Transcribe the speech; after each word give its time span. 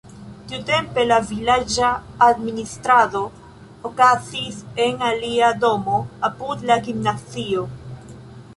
Tiutempe 0.51 1.01
la 1.09 1.17
vilaĝa 1.31 1.89
administrado 2.27 3.21
okazis 3.91 4.57
en 4.87 5.07
alia 5.11 5.53
domo 5.67 6.01
apud 6.31 6.67
la 6.73 6.79
gimnazio. 6.89 7.67